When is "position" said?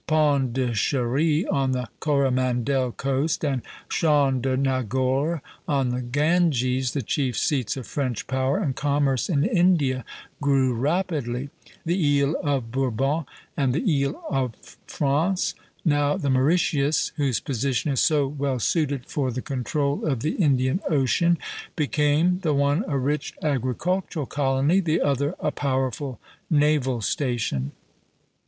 17.39-17.91